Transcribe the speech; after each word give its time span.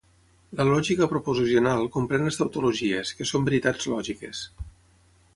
La 0.59 0.63
lògica 0.67 1.07
proposicional 1.09 1.83
comprèn 1.97 2.25
les 2.27 2.39
tautologies, 2.39 3.11
que 3.19 3.27
són 3.33 3.45
veritats 3.51 3.91
lògiques. 3.93 4.41